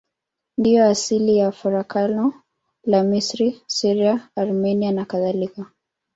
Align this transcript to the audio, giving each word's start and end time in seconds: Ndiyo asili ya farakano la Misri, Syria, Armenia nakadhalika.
Ndiyo 0.57 0.87
asili 0.89 1.37
ya 1.37 1.51
farakano 1.51 2.33
la 2.83 3.03
Misri, 3.03 3.61
Syria, 3.75 4.29
Armenia 4.35 4.91
nakadhalika. 4.91 5.61